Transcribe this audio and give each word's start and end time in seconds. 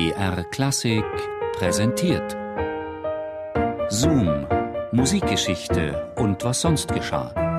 BR 0.00 0.44
Klassik 0.44 1.04
präsentiert. 1.58 2.34
Zoom, 3.90 4.46
Musikgeschichte 4.92 6.10
und 6.16 6.42
was 6.42 6.62
sonst 6.62 6.88
geschah. 6.88 7.49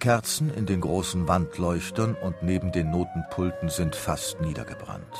Kerzen 0.00 0.52
in 0.52 0.66
den 0.66 0.80
großen 0.80 1.28
Wandleuchtern 1.28 2.14
und 2.14 2.42
neben 2.42 2.72
den 2.72 2.90
Notenpulten 2.90 3.68
sind 3.68 3.94
fast 3.94 4.40
niedergebrannt. 4.40 5.14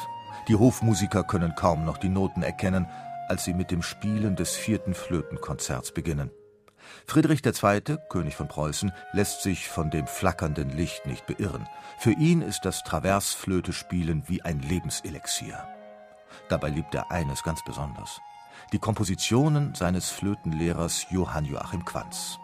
Die 0.49 0.57
Hofmusiker 0.57 1.23
können 1.23 1.55
kaum 1.55 1.85
noch 1.85 1.99
die 1.99 2.09
Noten 2.09 2.43
erkennen, 2.43 2.87
als 3.29 3.45
sie 3.45 3.55
mit 3.55 3.71
dem 3.71 3.83
Spielen 3.83 4.35
des 4.35 4.57
vierten 4.57 4.95
Flötenkonzerts 4.95 5.93
beginnen. 5.93 6.31
Friedrich 7.07 7.45
II., 7.45 7.99
König 8.09 8.35
von 8.35 8.49
Preußen, 8.49 8.91
lässt 9.13 9.43
sich 9.43 9.69
von 9.69 9.91
dem 9.91 10.07
flackernden 10.07 10.71
Licht 10.71 11.07
nicht 11.07 11.27
beirren. 11.27 11.69
Für 11.99 12.13
ihn 12.13 12.43
ist 12.43 12.63
das 12.65 12.83
Traversflöte-Spielen 12.83 14.25
wie 14.27 14.43
ein 14.43 14.61
Lebenselixier. 14.61 15.69
Dabei 16.49 16.71
liebt 16.71 16.95
er 16.95 17.11
eines 17.13 17.43
ganz 17.43 17.63
besonders: 17.65 18.21
die 18.73 18.79
Kompositionen 18.79 19.75
seines 19.75 20.11
Flötenlehrers 20.11 21.07
Johann 21.11 21.45
Joachim 21.45 21.85
Quanz. 21.85 22.39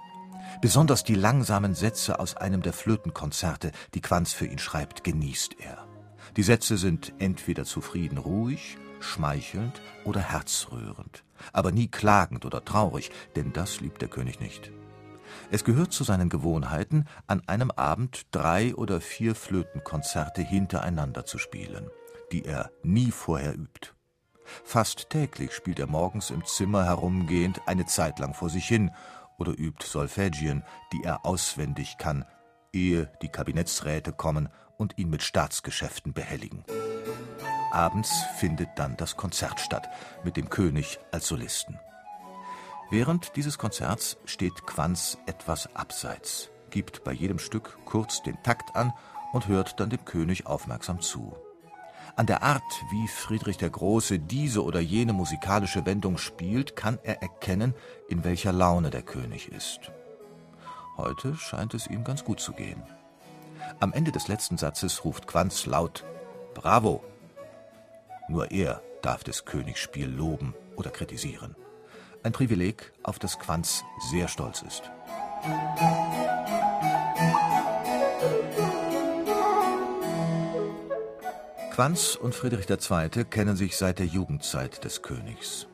Besonders 0.61 1.05
die 1.05 1.15
langsamen 1.15 1.75
Sätze 1.75 2.19
aus 2.19 2.37
einem 2.37 2.63
der 2.63 2.73
Flötenkonzerte, 2.73 3.73
die 3.95 4.01
Quanz 4.01 4.33
für 4.33 4.47
ihn 4.47 4.59
schreibt, 4.59 5.05
genießt 5.05 5.57
er. 5.61 5.87
Die 6.37 6.43
Sätze 6.43 6.77
sind 6.79 7.13
entweder 7.19 7.65
zufrieden 7.65 8.19
ruhig, 8.19 8.79
schmeichelnd 9.01 9.81
oder 10.05 10.21
herzrührend, 10.21 11.25
aber 11.53 11.73
nie 11.73 11.89
klagend 11.89 12.45
oder 12.45 12.65
traurig, 12.65 13.11
denn 13.37 13.53
das 13.53 13.81
liebt 13.81 14.01
der 14.01 14.09
König 14.09 14.41
nicht. 14.41 14.73
Es 15.51 15.65
gehört 15.65 15.93
zu 15.93 16.05
seinen 16.05 16.29
Gewohnheiten, 16.29 17.07
an 17.27 17.43
einem 17.47 17.71
Abend 17.71 18.27
drei 18.31 18.75
oder 18.75 19.01
vier 19.01 19.35
Flötenkonzerte 19.35 20.43
hintereinander 20.43 21.27
zu 21.27 21.39
spielen, 21.39 21.91
die 22.33 22.45
er 22.45 22.71
nie 22.83 23.11
vorher 23.11 23.55
übt. 23.55 23.93
Fast 24.65 25.11
täglich 25.11 25.53
spielt 25.53 25.79
er 25.79 25.89
morgens 25.89 26.31
im 26.31 26.45
Zimmer 26.45 26.85
herumgehend 26.85 27.61
eine 27.67 27.87
Zeit 27.87 28.19
lang 28.19 28.33
vor 28.33 28.49
sich 28.49 28.67
hin 28.67 28.91
oder 29.39 29.53
übt 29.59 29.87
Solfègien, 29.87 30.63
die 30.93 31.05
er 31.05 31.25
auswendig 31.27 31.99
kann, 31.99 32.25
ehe 32.73 33.11
die 33.23 33.29
Kabinettsräte 33.29 34.13
kommen 34.13 34.49
und 34.77 34.99
ihn 34.99 35.11
mit 35.11 35.23
Staatsgeschäften 35.23 36.13
behelligen. 36.13 36.65
Abends 37.73 38.13
findet 38.39 38.71
dann 38.77 38.97
das 38.97 39.17
Konzert 39.17 39.61
statt, 39.61 39.89
mit 40.25 40.37
dem 40.37 40.49
König 40.49 40.99
als 41.13 41.27
Solisten. 41.27 41.79
Während 42.91 43.37
dieses 43.37 43.59
Konzerts 43.59 44.17
steht 44.25 44.65
Quanz 44.67 45.19
etwas 45.27 45.75
abseits, 45.75 46.51
gibt 46.71 47.05
bei 47.05 47.13
jedem 47.13 47.39
Stück 47.39 47.79
kurz 47.85 48.23
den 48.23 48.41
Takt 48.43 48.77
an 48.77 48.93
und 49.33 49.49
hört 49.49 49.81
dann 49.81 49.91
dem 49.91 50.05
König 50.05 50.47
aufmerksam 50.47 51.01
zu. 51.01 51.37
An 52.17 52.25
der 52.25 52.43
Art, 52.43 52.63
wie 52.91 53.09
Friedrich 53.09 53.59
der 53.59 53.69
Große 53.69 54.19
diese 54.19 54.65
oder 54.65 54.81
jene 54.81 55.13
musikalische 55.13 55.85
Wendung 55.85 56.17
spielt, 56.17 56.75
kann 56.75 56.99
er 57.03 57.21
erkennen, 57.21 57.75
in 58.09 58.25
welcher 58.25 58.53
Laune 58.53 58.89
der 58.89 59.03
König 59.03 59.53
ist. 59.53 59.93
Heute 60.97 61.37
scheint 61.37 61.75
es 61.75 61.87
ihm 61.87 62.05
ganz 62.05 62.25
gut 62.25 62.41
zu 62.41 62.53
gehen. 62.53 62.83
Am 63.81 63.93
Ende 63.93 64.13
des 64.13 64.29
letzten 64.29 64.57
Satzes 64.57 65.05
ruft 65.05 65.27
Quanz 65.27 65.67
laut 65.67 66.05
Bravo. 66.55 67.05
Nur 68.31 68.51
er 68.51 68.81
darf 69.03 69.23
des 69.23 69.45
Königs 69.45 69.81
Spiel 69.81 70.09
loben 70.09 70.55
oder 70.77 70.89
kritisieren. 70.89 71.55
Ein 72.23 72.33
Privileg, 72.33 72.93
auf 73.03 73.19
das 73.19 73.39
Quanz 73.39 73.85
sehr 74.11 74.29
stolz 74.29 74.63
ist. 74.63 74.91
Quanz 81.77 82.15
und 82.17 82.35
Friedrich 82.35 82.71
II. 82.71 83.27
kennen 83.27 83.55
sich 83.55 83.77
seit 83.77 83.99
der 83.99 84.07
Jugendzeit 84.07 84.83
des 84.83 85.03
Königs. 85.03 85.67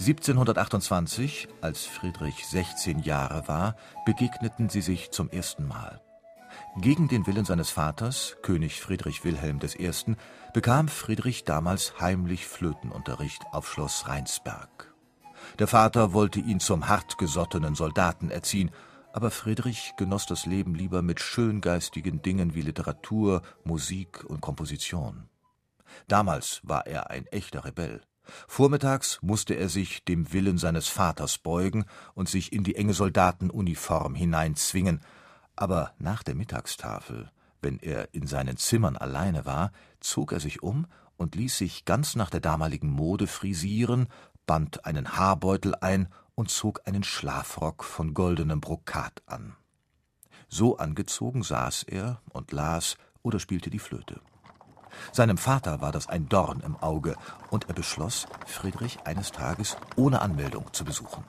1728, 0.00 1.46
als 1.60 1.84
Friedrich 1.84 2.44
16 2.44 2.98
Jahre 2.98 3.46
war, 3.46 3.76
begegneten 4.04 4.68
sie 4.68 4.80
sich 4.80 5.12
zum 5.12 5.30
ersten 5.30 5.68
Mal. 5.68 6.00
Gegen 6.78 7.06
den 7.06 7.24
Willen 7.28 7.44
seines 7.44 7.70
Vaters, 7.70 8.36
König 8.42 8.80
Friedrich 8.80 9.24
Wilhelm 9.24 9.60
I., 9.62 10.16
bekam 10.52 10.88
Friedrich 10.88 11.44
damals 11.44 12.00
heimlich 12.00 12.48
Flötenunterricht 12.48 13.42
auf 13.52 13.70
Schloss 13.70 14.08
Rheinsberg. 14.08 14.92
Der 15.60 15.68
Vater 15.68 16.12
wollte 16.12 16.40
ihn 16.40 16.58
zum 16.58 16.88
hartgesottenen 16.88 17.76
Soldaten 17.76 18.32
erziehen, 18.32 18.72
aber 19.12 19.30
Friedrich 19.30 19.92
genoss 19.96 20.26
das 20.26 20.46
Leben 20.46 20.74
lieber 20.74 21.00
mit 21.00 21.20
schöngeistigen 21.20 22.22
Dingen 22.22 22.56
wie 22.56 22.62
Literatur, 22.62 23.42
Musik 23.62 24.24
und 24.24 24.40
Komposition. 24.40 25.28
Damals 26.08 26.60
war 26.62 26.86
er 26.86 27.10
ein 27.10 27.26
echter 27.26 27.64
Rebell. 27.64 28.00
Vormittags 28.48 29.18
musste 29.22 29.54
er 29.54 29.68
sich 29.68 30.04
dem 30.04 30.32
Willen 30.32 30.58
seines 30.58 30.88
Vaters 30.88 31.38
beugen 31.38 31.84
und 32.14 32.28
sich 32.28 32.52
in 32.52 32.64
die 32.64 32.76
enge 32.76 32.94
Soldatenuniform 32.94 34.14
hineinzwingen, 34.14 35.00
aber 35.56 35.92
nach 35.98 36.22
der 36.22 36.34
Mittagstafel, 36.34 37.30
wenn 37.60 37.78
er 37.78 38.12
in 38.14 38.26
seinen 38.26 38.56
Zimmern 38.56 38.96
alleine 38.96 39.46
war, 39.46 39.72
zog 40.00 40.32
er 40.32 40.40
sich 40.40 40.62
um 40.62 40.86
und 41.16 41.34
ließ 41.34 41.58
sich 41.58 41.84
ganz 41.84 42.16
nach 42.16 42.30
der 42.30 42.40
damaligen 42.40 42.90
Mode 42.90 43.26
frisieren, 43.26 44.08
band 44.46 44.84
einen 44.84 45.16
Haarbeutel 45.16 45.74
ein 45.80 46.08
und 46.34 46.50
zog 46.50 46.80
einen 46.86 47.04
Schlafrock 47.04 47.84
von 47.84 48.14
goldenem 48.14 48.60
Brokat 48.60 49.22
an. 49.26 49.54
So 50.48 50.76
angezogen 50.76 51.42
saß 51.42 51.84
er 51.84 52.20
und 52.30 52.52
las 52.52 52.96
oder 53.22 53.38
spielte 53.38 53.70
die 53.70 53.78
Flöte. 53.78 54.20
Seinem 55.12 55.38
Vater 55.38 55.80
war 55.80 55.92
das 55.92 56.08
ein 56.08 56.28
Dorn 56.28 56.60
im 56.60 56.76
Auge, 56.76 57.16
und 57.50 57.68
er 57.68 57.74
beschloss, 57.74 58.26
Friedrich 58.46 58.98
eines 59.04 59.32
Tages 59.32 59.76
ohne 59.96 60.20
Anmeldung 60.20 60.72
zu 60.72 60.84
besuchen. 60.84 61.24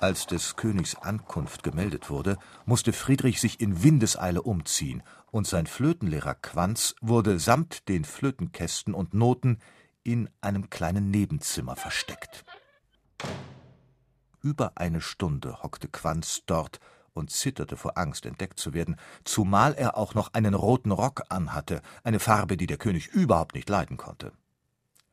Als 0.00 0.26
des 0.26 0.56
Königs 0.56 0.96
Ankunft 0.96 1.62
gemeldet 1.62 2.10
wurde, 2.10 2.36
musste 2.64 2.92
Friedrich 2.92 3.40
sich 3.40 3.60
in 3.60 3.82
Windeseile 3.84 4.42
umziehen, 4.42 5.02
und 5.30 5.46
sein 5.46 5.66
Flötenlehrer 5.66 6.34
Quanz 6.34 6.94
wurde 7.00 7.38
samt 7.38 7.88
den 7.88 8.04
Flötenkästen 8.04 8.94
und 8.94 9.14
Noten 9.14 9.58
in 10.02 10.28
einem 10.40 10.70
kleinen 10.70 11.10
Nebenzimmer 11.10 11.76
versteckt. 11.76 12.44
Über 14.42 14.72
eine 14.74 15.00
Stunde 15.00 15.62
hockte 15.62 15.86
Quanz 15.88 16.42
dort 16.46 16.80
und 17.14 17.30
zitterte 17.30 17.76
vor 17.76 17.98
Angst, 17.98 18.26
entdeckt 18.26 18.58
zu 18.58 18.74
werden, 18.74 18.96
zumal 19.24 19.74
er 19.74 19.96
auch 19.96 20.14
noch 20.14 20.34
einen 20.34 20.54
roten 20.54 20.92
Rock 20.92 21.22
anhatte, 21.28 21.82
eine 22.04 22.20
Farbe, 22.20 22.56
die 22.56 22.66
der 22.66 22.78
König 22.78 23.08
überhaupt 23.08 23.54
nicht 23.54 23.68
leiden 23.68 23.96
konnte. 23.96 24.32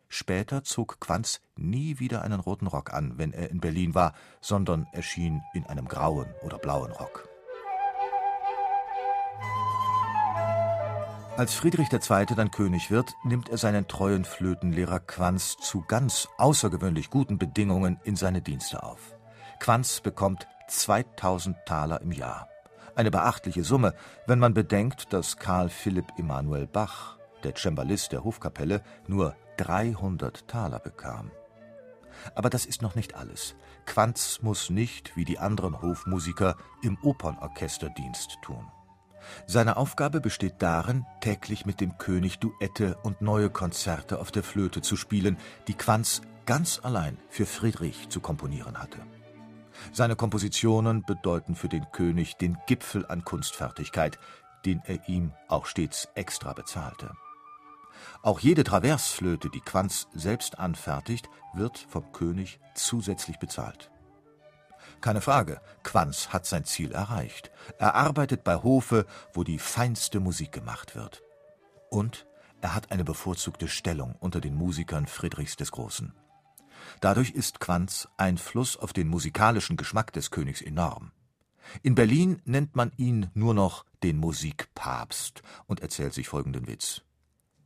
Später 0.08 0.64
zog 0.64 1.00
Quanz 1.00 1.40
nie 1.56 2.00
wieder 2.00 2.24
einen 2.24 2.40
roten 2.40 2.66
Rock 2.66 2.92
an, 2.94 3.18
wenn 3.18 3.32
er 3.32 3.52
in 3.52 3.60
Berlin 3.60 3.94
war, 3.94 4.14
sondern 4.42 4.88
erschien 4.92 5.44
in 5.54 5.68
einem 5.68 5.88
grauen 5.88 6.28
oder 6.42 6.58
blauen 6.58 6.92
Rock. 6.92 7.30
Als 11.38 11.54
Friedrich 11.54 11.88
II. 11.94 12.26
dann 12.36 12.52
König 12.52 12.92
wird, 12.92 13.14
nimmt 13.24 13.48
er 13.48 13.58
seinen 13.58 13.88
treuen 13.88 14.26
Flötenlehrer 14.26 15.00
Quanz 15.00 15.56
zu 15.56 15.86
ganz 15.88 16.28
außergewöhnlich 16.38 17.12
guten 17.12 17.38
Bedingungen 17.38 17.98
in 18.04 18.18
seine 18.18 18.42
Dienste 18.42 18.84
auf. 18.84 19.16
Quanz 19.62 20.02
bekommt 20.02 20.48
2000 20.70 21.58
Taler 21.66 22.02
im 22.02 22.12
Jahr. 22.12 22.48
Eine 22.96 23.12
beachtliche 23.12 23.64
Summe, 23.64 23.94
wenn 24.28 24.40
man 24.40 24.54
bedenkt, 24.54 25.14
dass 25.14 25.38
Karl 25.38 25.70
Philipp 25.70 26.08
Emanuel 26.18 26.68
Bach, 26.68 27.18
der 27.44 27.56
Cembalist 27.56 28.12
der 28.12 28.24
Hofkapelle, 28.24 28.82
nur 29.08 29.36
300 29.58 30.48
Taler 30.48 30.80
bekam. 30.80 31.32
Aber 32.36 32.50
das 32.50 32.66
ist 32.66 32.82
noch 32.82 32.96
nicht 32.96 33.16
alles. 33.16 33.56
Quanz 33.86 34.40
muss 34.42 34.70
nicht, 34.70 35.16
wie 35.16 35.26
die 35.26 35.40
anderen 35.40 35.82
Hofmusiker, 35.82 36.56
im 36.82 36.98
Opernorchester 37.02 37.90
Dienst 37.90 38.38
tun. 38.42 38.68
Seine 39.46 39.78
Aufgabe 39.78 40.22
besteht 40.22 40.56
darin, 40.60 41.06
täglich 41.22 41.66
mit 41.66 41.82
dem 41.82 41.98
König 41.98 42.40
Duette 42.40 42.98
und 43.04 43.22
neue 43.22 43.50
Konzerte 43.50 44.20
auf 44.20 44.32
der 44.32 44.44
Flöte 44.44 44.82
zu 44.82 44.96
spielen, 44.96 45.38
die 45.68 45.74
Quanz 45.74 46.22
ganz 46.46 46.80
allein 46.84 47.18
für 47.30 47.46
Friedrich 47.46 48.10
zu 48.10 48.22
komponieren 48.22 48.80
hatte. 48.80 49.00
Seine 49.92 50.16
Kompositionen 50.16 51.04
bedeuten 51.04 51.56
für 51.56 51.70
den 51.70 51.92
König 51.92 52.38
den 52.38 52.58
Gipfel 52.68 53.06
an 53.06 53.24
Kunstfertigkeit, 53.24 54.20
den 54.66 54.82
er 54.86 55.08
ihm 55.08 55.34
auch 55.48 55.66
stets 55.66 56.08
extra 56.16 56.54
bezahlte. 56.54 57.12
Auch 58.22 58.40
jede 58.40 58.64
Traversflöte, 58.64 59.50
die 59.50 59.62
Quanz 59.62 60.08
selbst 60.14 60.60
anfertigt, 60.60 61.30
wird 61.54 61.78
vom 61.78 62.12
König 62.12 62.60
zusätzlich 62.76 63.40
bezahlt. 63.40 63.92
Keine 65.02 65.22
Frage, 65.22 65.62
Quanz 65.84 66.30
hat 66.30 66.46
sein 66.46 66.66
Ziel 66.66 66.92
erreicht. 66.92 67.52
Er 67.78 67.96
arbeitet 67.96 68.44
bei 68.44 68.56
Hofe, 68.58 69.06
wo 69.34 69.44
die 69.44 69.60
feinste 69.60 70.20
Musik 70.20 70.52
gemacht 70.52 70.96
wird. 70.96 71.24
Und 71.90 72.26
Er 72.62 72.76
hat 72.76 72.92
eine 72.92 73.06
bevorzugte 73.06 73.68
Stellung 73.68 74.16
unter 74.20 74.42
den 74.42 74.56
Musikern 74.56 75.08
Friedrichs 75.08 75.56
des 75.56 75.72
Großen. 75.72 76.14
Dadurch 77.02 77.32
ist 77.32 77.60
Quanz 77.60 78.08
Einfluss 78.18 78.78
auf 78.78 78.94
den 78.94 79.08
musikalischen 79.08 79.78
Geschmack 79.78 80.14
des 80.14 80.32
Königs 80.32 80.62
enorm. 80.62 81.12
In 81.84 81.96
Berlin 81.96 82.42
nennt 82.46 82.76
man 82.76 82.92
ihn 82.98 83.30
nur 83.34 83.54
noch 83.54 83.86
den 84.04 84.18
Musikpapst 84.18 85.44
und 85.68 85.82
erzählt 85.82 86.14
sich 86.14 86.28
folgenden 86.28 86.68
Witz. 86.68 87.02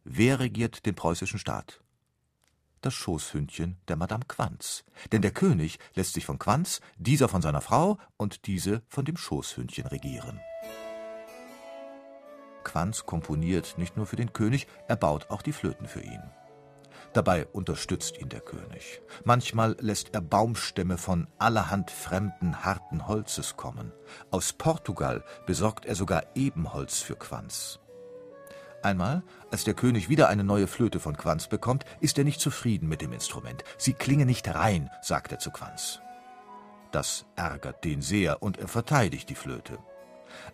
Wer 0.04 0.40
regiert 0.40 0.86
den 0.86 0.96
preußischen 0.96 1.40
Staat? 1.40 1.82
Das 2.82 2.94
Schoßhündchen 2.94 3.78
der 3.88 3.96
Madame 3.96 4.26
Quanz. 4.28 4.84
Denn 5.14 5.22
der 5.22 5.32
König 5.32 5.80
lässt 5.94 6.14
sich 6.14 6.26
von 6.26 6.38
Quanz, 6.38 6.82
dieser 6.98 7.30
von 7.30 7.42
seiner 7.42 7.62
Frau 7.62 7.98
und 8.18 8.46
diese 8.46 8.82
von 8.90 9.06
dem 9.06 9.16
Schoßhündchen 9.16 9.88
regieren. 9.88 10.42
Quanz 12.66 13.06
komponiert 13.06 13.76
nicht 13.78 13.96
nur 13.96 14.06
für 14.06 14.16
den 14.16 14.34
König, 14.34 14.68
er 14.88 14.98
baut 14.98 15.30
auch 15.30 15.42
die 15.42 15.54
Flöten 15.54 15.88
für 15.88 16.02
ihn. 16.02 16.22
Dabei 17.14 17.46
unterstützt 17.48 18.20
ihn 18.20 18.30
der 18.30 18.42
König. 18.42 19.02
Manchmal 19.24 19.76
lässt 19.80 20.16
er 20.16 20.22
Baumstämme 20.22 20.98
von 20.98 21.28
allerhand 21.38 21.92
fremden, 21.92 22.66
harten 22.66 23.08
Holzes 23.08 23.56
kommen. 23.56 23.92
Aus 24.32 24.54
Portugal 24.54 25.24
besorgt 25.46 25.86
er 25.86 25.96
sogar 25.96 26.24
Ebenholz 26.34 27.02
für 27.02 27.16
Quanz. 27.16 27.80
Einmal, 28.82 29.24
als 29.52 29.64
der 29.64 29.76
König 29.76 30.10
wieder 30.10 30.28
eine 30.28 30.44
neue 30.44 30.68
Flöte 30.68 31.00
von 31.00 31.16
Quanz 31.16 31.48
bekommt, 31.48 31.86
ist 32.02 32.18
er 32.18 32.24
nicht 32.24 32.42
zufrieden 32.42 32.90
mit 32.90 33.02
dem 33.02 33.14
Instrument. 33.14 33.64
Sie 33.78 33.94
klinge 33.94 34.26
nicht 34.26 34.48
rein, 34.54 34.90
sagt 35.02 35.32
er 35.32 35.40
zu 35.40 35.52
Quanz. 35.52 36.02
Das 36.92 37.26
ärgert 37.36 37.84
den 37.86 38.02
sehr 38.02 38.44
und 38.44 38.58
er 38.58 38.68
verteidigt 38.68 39.30
die 39.30 39.36
Flöte. 39.36 39.78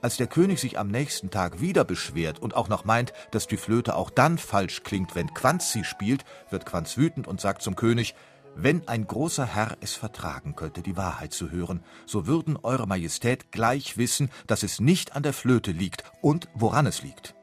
Als 0.01 0.17
der 0.17 0.27
König 0.27 0.59
sich 0.59 0.77
am 0.77 0.87
nächsten 0.89 1.29
Tag 1.29 1.61
wieder 1.61 1.83
beschwert 1.83 2.39
und 2.39 2.55
auch 2.55 2.69
noch 2.69 2.85
meint, 2.85 3.13
dass 3.31 3.47
die 3.47 3.57
Flöte 3.57 3.95
auch 3.95 4.09
dann 4.09 4.37
falsch 4.37 4.83
klingt, 4.83 5.15
wenn 5.15 5.33
Quanz 5.33 5.71
sie 5.71 5.83
spielt, 5.83 6.25
wird 6.49 6.65
Quanz 6.65 6.97
wütend 6.97 7.27
und 7.27 7.41
sagt 7.41 7.61
zum 7.61 7.75
König, 7.75 8.15
wenn 8.55 8.87
ein 8.87 9.07
großer 9.07 9.45
Herr 9.45 9.77
es 9.79 9.93
vertragen 9.93 10.55
könnte, 10.55 10.81
die 10.81 10.97
Wahrheit 10.97 11.33
zu 11.33 11.51
hören, 11.51 11.83
so 12.05 12.27
würden 12.27 12.57
Eure 12.61 12.87
Majestät 12.87 13.51
gleich 13.51 13.97
wissen, 13.97 14.29
dass 14.47 14.63
es 14.63 14.79
nicht 14.79 15.15
an 15.15 15.23
der 15.23 15.33
Flöte 15.33 15.71
liegt 15.71 16.03
und 16.21 16.49
woran 16.53 16.85
es 16.85 17.01
liegt. 17.01 17.35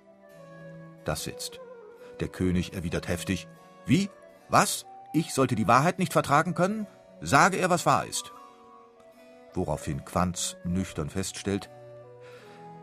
Das 1.05 1.25
sitzt. 1.25 1.61
Der 2.21 2.29
König 2.29 2.75
erwidert 2.75 3.09
heftig, 3.09 3.49
Wie? 3.87 4.11
Was? 4.49 4.85
Ich 5.13 5.33
sollte 5.33 5.55
die 5.55 5.69
Wahrheit 5.69 5.99
nicht 5.99 6.13
vertragen 6.13 6.55
können? 6.55 6.87
Sage 7.21 7.57
er, 7.57 7.71
was 7.71 7.87
wahr 7.87 8.05
ist. 8.07 8.33
Woraufhin 9.55 10.05
Quanz 10.05 10.57
nüchtern 10.65 11.09
feststellt, 11.09 11.71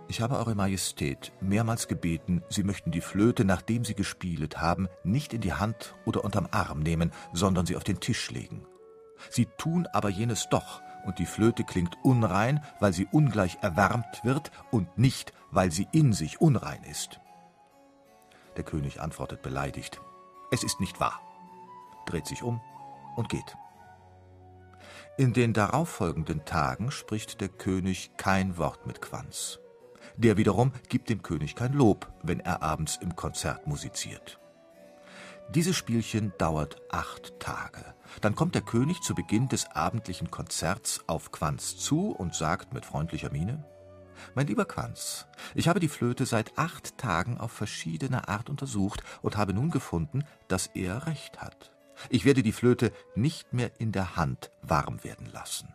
ich 0.07 0.21
habe 0.21 0.37
Eure 0.37 0.55
Majestät 0.55 1.31
mehrmals 1.41 1.87
gebeten, 1.87 2.43
Sie 2.49 2.63
möchten 2.63 2.91
die 2.91 3.01
Flöte, 3.01 3.45
nachdem 3.45 3.85
Sie 3.85 3.95
gespielt 3.95 4.61
haben, 4.61 4.87
nicht 5.03 5.33
in 5.33 5.41
die 5.41 5.53
Hand 5.53 5.95
oder 6.05 6.23
unterm 6.23 6.47
Arm 6.51 6.79
nehmen, 6.79 7.11
sondern 7.31 7.65
sie 7.65 7.75
auf 7.75 7.83
den 7.83 7.99
Tisch 7.99 8.29
legen. 8.31 8.65
Sie 9.29 9.45
tun 9.57 9.87
aber 9.93 10.09
jenes 10.09 10.49
doch, 10.49 10.81
und 11.05 11.19
die 11.19 11.25
Flöte 11.25 11.63
klingt 11.63 11.97
unrein, 12.03 12.63
weil 12.79 12.93
sie 12.93 13.07
ungleich 13.11 13.57
erwärmt 13.61 14.23
wird 14.23 14.51
und 14.71 14.97
nicht, 14.97 15.33
weil 15.51 15.71
sie 15.71 15.87
in 15.91 16.13
sich 16.13 16.41
unrein 16.41 16.83
ist. 16.83 17.19
Der 18.57 18.63
König 18.63 19.01
antwortet 19.01 19.41
beleidigt, 19.41 19.99
es 20.51 20.63
ist 20.63 20.79
nicht 20.79 20.99
wahr, 20.99 21.19
dreht 22.05 22.27
sich 22.27 22.43
um 22.43 22.61
und 23.15 23.29
geht. 23.29 23.57
In 25.17 25.33
den 25.33 25.53
darauffolgenden 25.53 26.45
Tagen 26.45 26.91
spricht 26.91 27.41
der 27.41 27.49
König 27.49 28.11
kein 28.17 28.57
Wort 28.57 28.87
mit 28.87 29.01
Quanz. 29.01 29.59
Der 30.17 30.37
wiederum 30.37 30.71
gibt 30.89 31.09
dem 31.09 31.23
König 31.23 31.55
kein 31.55 31.73
Lob, 31.73 32.11
wenn 32.21 32.39
er 32.39 32.61
abends 32.61 32.97
im 33.01 33.15
Konzert 33.15 33.65
musiziert. 33.65 34.39
Dieses 35.49 35.75
Spielchen 35.75 36.33
dauert 36.37 36.81
acht 36.89 37.39
Tage. 37.39 37.83
Dann 38.21 38.35
kommt 38.35 38.55
der 38.55 38.61
König 38.61 39.01
zu 39.01 39.13
Beginn 39.15 39.49
des 39.49 39.69
abendlichen 39.71 40.31
Konzerts 40.31 41.03
auf 41.07 41.31
Quanz 41.31 41.77
zu 41.77 42.11
und 42.11 42.33
sagt 42.33 42.73
mit 42.73 42.85
freundlicher 42.85 43.31
Miene 43.31 43.65
Mein 44.35 44.47
lieber 44.47 44.65
Quanz, 44.65 45.27
ich 45.55 45.67
habe 45.67 45.79
die 45.79 45.89
Flöte 45.89 46.25
seit 46.25 46.57
acht 46.57 46.97
Tagen 46.97 47.39
auf 47.39 47.51
verschiedene 47.51 48.27
Art 48.27 48.49
untersucht 48.49 49.03
und 49.21 49.35
habe 49.35 49.53
nun 49.53 49.71
gefunden, 49.71 50.23
dass 50.47 50.67
er 50.67 51.07
recht 51.07 51.41
hat. 51.41 51.71
Ich 52.09 52.25
werde 52.25 52.43
die 52.43 52.51
Flöte 52.51 52.91
nicht 53.15 53.53
mehr 53.53 53.71
in 53.79 53.91
der 53.91 54.15
Hand 54.15 54.51
warm 54.61 55.03
werden 55.03 55.27
lassen. 55.31 55.73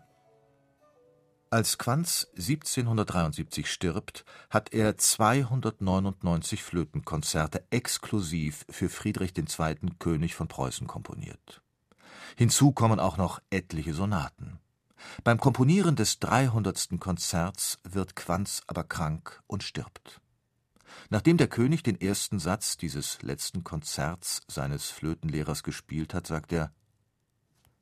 Als 1.51 1.79
Quanz 1.79 2.27
1773 2.37 3.71
stirbt, 3.71 4.27
hat 4.51 4.75
er 4.75 4.99
299 4.99 6.63
Flötenkonzerte 6.63 7.65
exklusiv 7.71 8.67
für 8.69 8.91
Friedrich 8.91 9.33
II., 9.35 9.77
König 9.99 10.35
von 10.35 10.49
Preußen, 10.49 10.87
komponiert. 10.87 11.63
Hinzu 12.37 12.73
kommen 12.73 13.01
auch 13.01 13.17
noch 13.17 13.41
etliche 13.49 13.95
Sonaten. 13.95 14.59
Beim 15.25 15.41
Komponieren 15.41 15.97
des 15.97 16.19
300. 16.19 17.01
Konzerts 17.01 17.79
wird 17.83 18.15
Quanz 18.15 18.63
aber 18.67 18.85
krank 18.85 19.43
und 19.47 19.63
stirbt. 19.63 20.21
Nachdem 21.09 21.39
der 21.39 21.49
König 21.49 21.83
den 21.83 21.99
ersten 21.99 22.39
Satz 22.39 22.77
dieses 22.77 23.23
letzten 23.23 23.65
Konzerts 23.65 24.43
seines 24.49 24.91
Flötenlehrers 24.91 25.63
gespielt 25.63 26.13
hat, 26.13 26.27
sagt 26.27 26.53
er: 26.53 26.73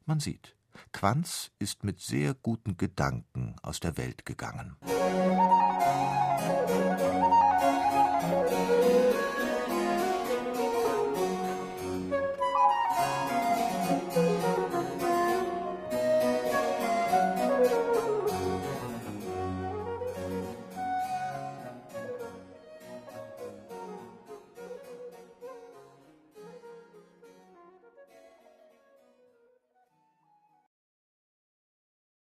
Man 0.04 0.20
sieht, 0.20 0.55
Quanz 0.92 1.50
ist 1.58 1.84
mit 1.84 2.00
sehr 2.00 2.34
guten 2.34 2.76
Gedanken 2.76 3.56
aus 3.62 3.80
der 3.80 3.96
Welt 3.96 4.26
gegangen 4.26 4.76